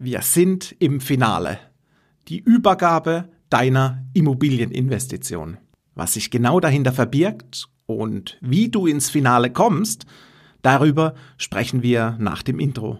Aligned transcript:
Wir 0.00 0.22
sind 0.22 0.74
im 0.80 1.00
Finale. 1.00 1.60
Die 2.26 2.40
Übergabe 2.40 3.28
deiner 3.48 4.04
Immobilieninvestition. 4.12 5.58
Was 5.94 6.14
sich 6.14 6.32
genau 6.32 6.58
dahinter 6.58 6.92
verbirgt 6.92 7.68
und 7.86 8.36
wie 8.40 8.68
du 8.68 8.88
ins 8.88 9.08
Finale 9.08 9.52
kommst, 9.52 10.04
darüber 10.62 11.14
sprechen 11.38 11.84
wir 11.84 12.16
nach 12.18 12.42
dem 12.42 12.58
Intro. 12.58 12.98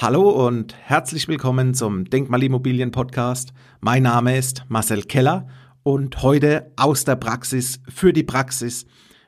Hallo 0.00 0.46
und 0.46 0.76
herzlich 0.80 1.26
willkommen 1.26 1.74
zum 1.74 2.04
Denkmalimmobilien 2.04 2.92
Podcast. 2.92 3.52
Mein 3.80 4.04
Name 4.04 4.38
ist 4.38 4.62
Marcel 4.68 5.02
Keller 5.02 5.48
und 5.86 6.20
heute 6.22 6.72
aus 6.74 7.04
der 7.04 7.14
Praxis 7.14 7.78
für 7.88 8.12
die 8.12 8.24
Praxis. 8.24 8.86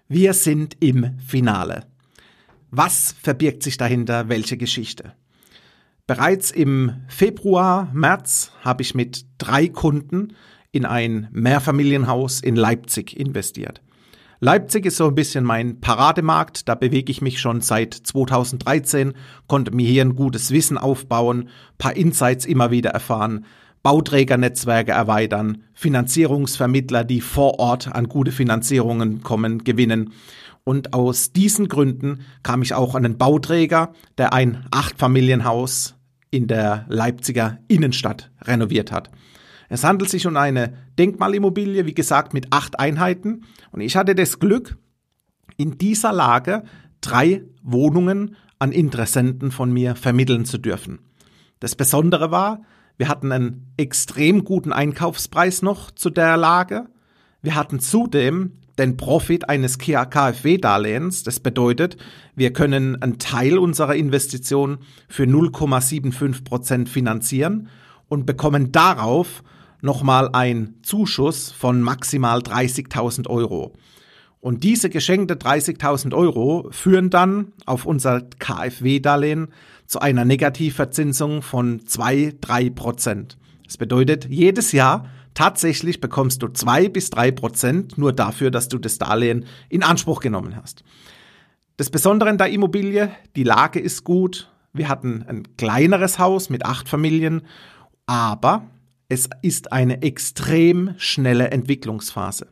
Wir 0.09 0.35
sind 0.35 0.77
im 0.81 1.17
Finale. 1.25 1.87
Was 2.73 3.15
verbirgt 3.23 3.62
sich 3.62 3.77
dahinter? 3.77 4.29
Welche 4.29 4.57
Geschichte? 4.57 5.12
Bereits 6.09 6.51
im 6.51 6.97
Februar, 7.07 7.89
März 7.95 8.51
habe 8.62 8.83
ich 8.83 8.97
mit 8.97 9.25
drei 9.39 9.69
Kunden 9.69 10.34
in 10.73 10.84
ein 10.84 11.29
Mehrfamilienhaus 11.31 12.41
in 12.41 12.57
Leipzig 12.57 13.17
investiert. 13.17 13.81
Leipzig 14.41 14.84
ist 14.84 14.97
so 14.97 15.06
ein 15.06 15.15
bisschen 15.15 15.45
mein 15.45 15.81
Parademarkt, 15.81 16.69
da 16.69 16.75
bewege 16.75 17.12
ich 17.12 17.23
mich 17.23 17.39
schon 17.41 17.61
seit 17.61 17.95
2013, 17.95 19.12
konnte 19.47 19.70
mir 19.73 19.87
hier 19.87 20.05
ein 20.05 20.17
gutes 20.17 20.51
Wissen 20.51 20.77
aufbauen, 20.77 21.51
paar 21.79 21.95
Insights 21.95 22.47
immer 22.47 22.73
wieder 22.73 22.91
erfahren, 22.91 23.47
Bauträgernetzwerke 23.83 24.93
erweitern, 24.93 25.65
Finanzierungsvermittler, 25.75 27.05
die 27.05 27.21
vor 27.21 27.59
Ort 27.59 27.95
an 27.95 28.09
gute 28.09 28.33
Finanzierungen 28.33 29.23
kommen, 29.23 29.65
gewinnen. 29.65 30.13
Und 30.65 30.93
aus 30.93 31.33
diesen 31.33 31.69
Gründen 31.69 32.20
kam 32.43 32.62
ich 32.62 32.75
auch 32.75 32.95
an 32.95 33.05
einen 33.05 33.19
Bauträger, 33.19 33.93
der 34.19 34.33
ein 34.33 34.67
Achtfamilienhaus 34.70 35.95
in 36.31 36.47
der 36.47 36.85
Leipziger 36.89 37.59
Innenstadt 37.69 38.31
renoviert 38.43 38.93
hat. 38.93 39.11
Es 39.69 39.85
handelt 39.85 40.11
sich 40.11 40.27
um 40.27 40.37
eine 40.37 40.75
Denkmalimmobilie, 40.98 41.87
wie 41.87 41.95
gesagt, 41.95 42.35
mit 42.35 42.48
acht 42.51 42.79
Einheiten. 42.79 43.45
Und 43.70 43.81
ich 43.81 43.97
hatte 43.97 44.15
das 44.15 44.39
Glück, 44.39 44.77
in 45.57 45.77
dieser 45.77 46.13
Lage 46.13 46.65
drei 47.01 47.42
Wohnungen 47.63 48.37
an 48.59 48.73
Interessenten 48.73 49.51
von 49.51 49.73
mir 49.73 49.95
vermitteln 49.95 50.45
zu 50.45 50.59
dürfen. 50.59 51.01
Das 51.61 51.75
Besondere 51.75 52.31
war, 52.31 52.63
wir 52.99 53.09
hatten 53.09 53.33
einen 53.33 53.73
extrem 53.77 54.45
guten 54.45 54.73
Einkaufspreis 54.73 55.63
noch 55.63 55.91
zu 55.93 56.11
der 56.11 56.37
Lage. 56.37 56.87
Wir 57.41 57.55
hatten 57.55 57.79
zudem 57.79 58.59
den 58.77 58.97
Profit 58.97 59.49
eines 59.49 59.79
KfW-Darlehens. 59.79 61.23
Das 61.23 61.41
bedeutet, 61.41 61.97
wir 62.35 62.53
können 62.53 63.01
einen 63.01 63.19
Teil 63.19 63.59
unserer 63.59 63.95
Investition 63.95 64.79
für 65.09 65.25
0,75 65.25 66.45
Prozent 66.45 66.89
finanzieren 66.89 67.69
und 68.09 68.27
bekommen 68.27 68.73
darauf 68.73 69.43
nochmal 69.81 70.31
einen 70.33 70.83
Zuschuss 70.83 71.53
von 71.53 71.81
maximal 71.81 72.41
30.000 72.41 73.29
Euro. 73.29 73.75
Und 74.41 74.63
diese 74.63 74.89
geschenkte 74.91 75.35
30.000 75.35 76.15
Euro 76.15 76.69
führen 76.71 77.11
dann 77.11 77.53
auf 77.67 77.87
unser 77.87 78.23
KfW-Darlehen 78.23 79.49
zu 79.89 80.00
einer 80.00 80.25
Negativverzinsung 80.25 81.42
von 81.42 81.81
2-3 81.81 82.75
Prozent. 82.75 83.39
Das 83.64 83.78
bedeutet, 83.78 84.27
jedes 84.27 84.72
Jahr 84.72 85.08
tatsächlich 85.34 86.00
bekommst 86.00 86.42
du 86.42 86.48
2 86.48 86.91
bis 86.91 87.11
3 87.11 87.33
Prozent 87.33 87.98
nur 87.98 88.12
dafür, 88.12 88.50
dass 88.50 88.69
du 88.69 88.78
das 88.78 88.98
Darlehen 88.98 89.47
in 89.70 89.83
Anspruch 89.83 90.20
genommen 90.20 90.56
hast. 90.56 90.84
Das 91.78 91.91
Besondere 91.91 92.28
in 92.28 92.39
der 92.39 92.50
Immobilie, 92.50 93.11
die 93.34 93.45
Lage 93.45 93.80
ist 93.80 94.05
gut. 94.05 94.53
Wir 94.73 94.89
hatten 94.89 95.24
ein 95.27 95.57
kleineres 95.57 96.18
Haus 96.18 96.51
mit 96.51 96.67
acht 96.67 96.89
Familien, 96.89 97.42
aber 98.05 98.68
es 99.08 99.30
ist 99.40 99.73
eine 99.73 100.02
extrem 100.02 100.95
schnelle 100.98 101.51
Entwicklungsphase. 101.51 102.48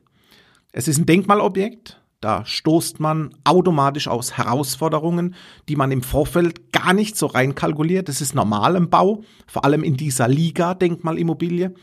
Es 0.73 0.89
ist 0.89 0.99
ein 0.99 1.07
Denkmalobjekt, 1.07 2.01
da 2.21 2.45
stoßt 2.45 2.99
man 2.99 3.35
automatisch 3.45 4.09
aus 4.09 4.37
Herausforderungen, 4.37 5.35
die 5.69 5.77
man 5.77 5.93
im 5.93 6.03
Vorfeld 6.03 6.73
gar 6.73 6.95
nicht 6.95 7.17
so 7.17 7.27
reinkalkuliert. 7.27 8.09
Das 8.09 8.21
ist 8.21 8.35
normal 8.35 8.77
im 8.77 8.89
Bau, 8.89 9.23
vor 9.47 9.65
allem 9.65 9.85
in 9.85 9.97
dieser 9.97 10.27
Liga 10.27 10.75
Denkmalimmobilie. 10.75 11.75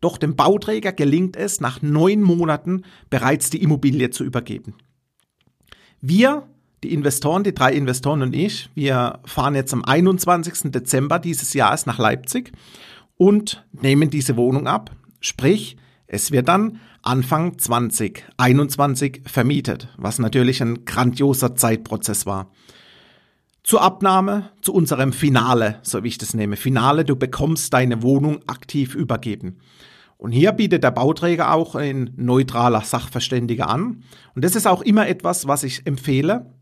Doch 0.00 0.18
dem 0.18 0.34
Bauträger 0.34 0.92
gelingt 0.92 1.36
es, 1.36 1.60
nach 1.60 1.82
neun 1.82 2.22
Monaten 2.22 2.82
bereits 3.10 3.50
die 3.50 3.62
Immobilie 3.62 4.10
zu 4.10 4.24
übergeben. 4.24 4.74
Wir, 6.00 6.48
die 6.82 6.92
Investoren, 6.92 7.44
die 7.44 7.54
drei 7.54 7.72
Investoren 7.72 8.22
und 8.22 8.34
ich, 8.34 8.70
wir 8.74 9.20
fahren 9.24 9.54
jetzt 9.54 9.72
am 9.72 9.84
21. 9.84 10.72
Dezember 10.72 11.20
dieses 11.20 11.54
Jahres 11.54 11.86
nach 11.86 11.98
Leipzig 11.98 12.50
und 13.16 13.64
nehmen 13.70 14.10
diese 14.10 14.36
Wohnung 14.36 14.66
ab. 14.66 14.90
Sprich, 15.20 15.76
es 16.08 16.32
wird 16.32 16.48
dann 16.48 16.80
Anfang 17.02 17.58
2021 17.58 19.22
vermietet, 19.26 19.88
was 19.96 20.20
natürlich 20.20 20.62
ein 20.62 20.84
grandioser 20.84 21.56
Zeitprozess 21.56 22.26
war. 22.26 22.52
Zur 23.64 23.82
Abnahme, 23.82 24.50
zu 24.60 24.72
unserem 24.72 25.12
Finale, 25.12 25.80
so 25.82 26.04
wie 26.04 26.08
ich 26.08 26.18
das 26.18 26.34
nehme. 26.34 26.56
Finale, 26.56 27.04
du 27.04 27.16
bekommst 27.16 27.72
deine 27.74 28.02
Wohnung 28.02 28.40
aktiv 28.46 28.94
übergeben. 28.94 29.58
Und 30.16 30.30
hier 30.30 30.52
bietet 30.52 30.84
der 30.84 30.92
Bauträger 30.92 31.52
auch 31.52 31.74
ein 31.74 32.12
neutraler 32.16 32.82
Sachverständiger 32.82 33.68
an. 33.68 34.04
Und 34.36 34.44
das 34.44 34.54
ist 34.54 34.68
auch 34.68 34.82
immer 34.82 35.08
etwas, 35.08 35.48
was 35.48 35.64
ich 35.64 35.84
empfehle, 35.84 36.54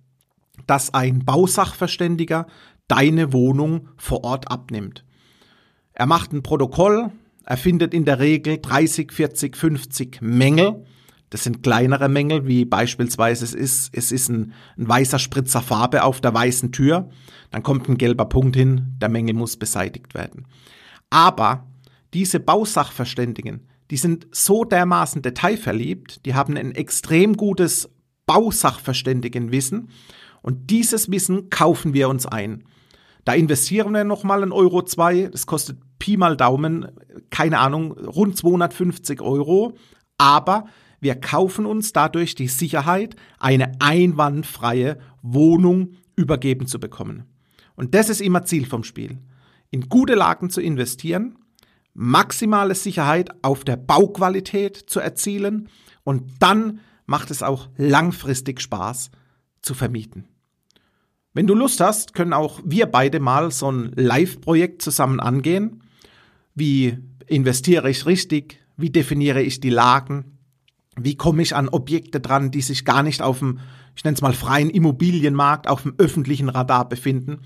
dass 0.66 0.94
ein 0.94 1.26
Bausachverständiger 1.26 2.46
deine 2.88 3.34
Wohnung 3.34 3.88
vor 3.98 4.24
Ort 4.24 4.50
abnimmt. 4.50 5.04
Er 5.92 6.06
macht 6.06 6.32
ein 6.32 6.42
Protokoll, 6.42 7.12
er 7.50 7.56
findet 7.56 7.94
in 7.94 8.04
der 8.04 8.20
Regel 8.20 8.58
30, 8.58 9.10
40, 9.10 9.56
50 9.56 10.22
Mängel. 10.22 10.84
Das 11.30 11.42
sind 11.42 11.64
kleinere 11.64 12.08
Mängel, 12.08 12.46
wie 12.46 12.64
beispielsweise 12.64 13.44
es 13.44 13.54
ist, 13.54 13.90
es 13.92 14.12
ist 14.12 14.28
ein, 14.28 14.52
ein 14.78 14.88
weißer 14.88 15.18
Spritzer 15.18 15.60
Farbe 15.60 16.04
auf 16.04 16.20
der 16.20 16.32
weißen 16.32 16.70
Tür. 16.70 17.10
Dann 17.50 17.64
kommt 17.64 17.88
ein 17.88 17.98
gelber 17.98 18.26
Punkt 18.26 18.54
hin, 18.54 18.94
der 19.02 19.08
Mängel 19.08 19.34
muss 19.34 19.56
beseitigt 19.56 20.14
werden. 20.14 20.46
Aber 21.10 21.66
diese 22.14 22.38
Bausachverständigen, 22.38 23.66
die 23.90 23.96
sind 23.96 24.28
so 24.30 24.64
dermaßen 24.64 25.20
detailverliebt, 25.20 26.24
die 26.26 26.34
haben 26.36 26.56
ein 26.56 26.70
extrem 26.70 27.36
gutes 27.36 27.90
Bausachverständigenwissen 28.26 29.88
und 30.40 30.70
dieses 30.70 31.10
Wissen 31.10 31.50
kaufen 31.50 31.94
wir 31.94 32.10
uns 32.10 32.26
ein. 32.26 32.62
Da 33.24 33.34
investieren 33.34 33.92
wir 33.92 34.04
nochmal 34.04 34.44
einen 34.44 34.52
Euro 34.52 34.82
zwei, 34.82 35.28
das 35.32 35.46
kostet 35.46 35.78
Pi 36.00 36.16
mal 36.16 36.36
Daumen, 36.36 36.88
keine 37.30 37.58
Ahnung, 37.58 37.92
rund 37.92 38.36
250 38.36 39.20
Euro. 39.20 39.74
Aber 40.18 40.66
wir 41.00 41.14
kaufen 41.14 41.66
uns 41.66 41.92
dadurch 41.92 42.34
die 42.34 42.48
Sicherheit, 42.48 43.16
eine 43.38 43.72
einwandfreie 43.80 44.98
Wohnung 45.22 45.92
übergeben 46.16 46.66
zu 46.66 46.78
bekommen. 46.78 47.24
Und 47.74 47.94
das 47.94 48.10
ist 48.10 48.20
immer 48.20 48.44
Ziel 48.44 48.66
vom 48.66 48.84
Spiel. 48.84 49.18
In 49.70 49.88
gute 49.88 50.14
Lagen 50.14 50.50
zu 50.50 50.60
investieren, 50.60 51.38
maximale 51.94 52.74
Sicherheit 52.74 53.30
auf 53.42 53.64
der 53.64 53.76
Bauqualität 53.76 54.76
zu 54.76 55.00
erzielen 55.00 55.68
und 56.04 56.30
dann 56.40 56.80
macht 57.06 57.30
es 57.30 57.42
auch 57.42 57.68
langfristig 57.76 58.60
Spaß 58.60 59.10
zu 59.62 59.74
vermieten. 59.74 60.28
Wenn 61.32 61.46
du 61.46 61.54
Lust 61.54 61.80
hast, 61.80 62.14
können 62.14 62.32
auch 62.32 62.60
wir 62.64 62.86
beide 62.86 63.20
mal 63.20 63.50
so 63.50 63.70
ein 63.70 63.92
Live-Projekt 63.94 64.82
zusammen 64.82 65.20
angehen. 65.20 65.82
Wie 66.54 66.98
investiere 67.30 67.88
ich 67.88 68.06
richtig? 68.06 68.60
Wie 68.76 68.90
definiere 68.90 69.42
ich 69.42 69.60
die 69.60 69.70
Lagen? 69.70 70.38
Wie 70.96 71.16
komme 71.16 71.42
ich 71.42 71.54
an 71.54 71.68
Objekte 71.68 72.20
dran, 72.20 72.50
die 72.50 72.60
sich 72.60 72.84
gar 72.84 73.02
nicht 73.02 73.22
auf 73.22 73.38
dem, 73.38 73.60
ich 73.94 74.04
nenne 74.04 74.16
es 74.16 74.22
mal 74.22 74.32
freien 74.32 74.68
Immobilienmarkt, 74.68 75.68
auf 75.68 75.82
dem 75.82 75.94
öffentlichen 75.98 76.48
Radar 76.48 76.88
befinden? 76.88 77.40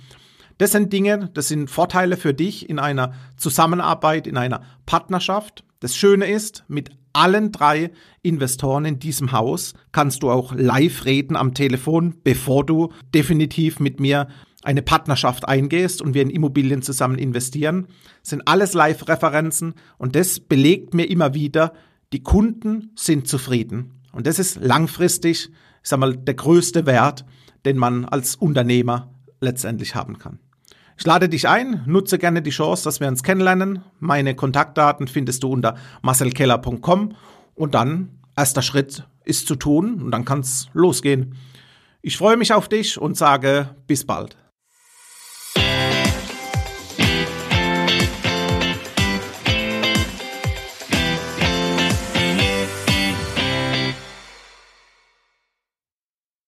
Das 0.57 0.73
sind 0.73 0.93
Dinge, 0.93 1.31
das 1.35 1.49
sind 1.49 1.69
Vorteile 1.69 2.17
für 2.17 2.33
dich 2.33 2.71
in 2.71 2.79
einer 2.79 3.13
Zusammenarbeit, 3.37 4.27
in 4.27 4.37
einer 4.37 4.63
Partnerschaft. 4.87 5.65
Das 5.81 5.97
Schöne 5.97 6.27
ist, 6.27 6.65
mit 6.69 6.91
allen 7.13 7.53
drei 7.53 7.91
Investoren 8.23 8.85
in 8.85 8.99
diesem 8.99 9.33
Haus 9.33 9.75
kannst 9.93 10.23
du 10.23 10.31
auch 10.31 10.55
live 10.55 11.05
reden 11.05 11.37
am 11.37 11.55
Telefon, 11.55 12.15
bevor 12.25 12.65
du 12.65 12.93
definitiv 13.13 13.81
mit 13.81 14.01
mir 14.01 14.29
eine 14.65 14.83
Partnerschaft 14.83 15.47
eingehst 15.47 16.01
und 16.03 16.15
wir 16.15 16.23
in 16.23 16.31
Immobilien 16.31 16.83
zusammen 16.83 17.19
investieren. 17.19 17.87
Sind 18.23 18.47
alles 18.47 18.73
Live-Referenzen 18.73 19.75
und 19.99 20.17
das 20.17 20.41
belegt 20.41 20.95
mir 20.95 21.09
immer 21.11 21.35
wieder, 21.35 21.73
die 22.13 22.23
Kunden 22.23 22.93
sind 22.97 23.29
zufrieden. 23.29 24.01
Und 24.13 24.27
das 24.27 24.39
ist 24.39 24.59
langfristig, 24.61 25.51
ich 25.83 25.89
sag 25.89 25.99
mal, 25.99 26.17
der 26.17 26.35
größte 26.35 26.87
Wert, 26.87 27.25
den 27.65 27.77
man 27.77 28.05
als 28.05 28.37
Unternehmer 28.37 29.13
letztendlich 29.41 29.95
haben 29.95 30.19
kann. 30.19 30.39
Ich 30.97 31.05
lade 31.05 31.29
dich 31.29 31.49
ein, 31.49 31.83
nutze 31.87 32.19
gerne 32.19 32.41
die 32.41 32.51
Chance, 32.51 32.85
dass 32.85 33.01
wir 33.01 33.09
uns 33.09 33.25
kennenlernen. 33.25 33.83
Meine 33.99 34.35
Kontaktdaten 34.35 35.09
findest 35.09 35.43
du 35.43 35.49
unter 35.49 35.77
marcelkeller.com 36.03 37.17
und 37.55 37.75
dann 37.75 38.11
erster 38.37 38.63
Schritt 38.63 39.05
ist 39.25 39.49
zu 39.49 39.57
tun 39.57 40.01
und 40.01 40.13
dann 40.13 40.25
kann's 40.25 40.69
losgehen. 40.73 41.35
Ich 42.01 42.17
freue 42.17 42.37
mich 42.37 42.53
auf 42.53 42.69
dich 42.69 43.01
und 43.01 43.17
sage 43.17 43.75
bis 43.87 44.05
bald. 44.05 44.37